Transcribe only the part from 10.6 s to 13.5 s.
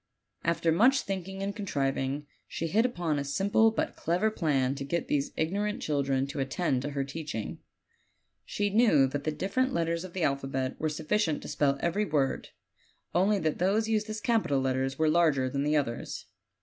were sufficient to spell every word only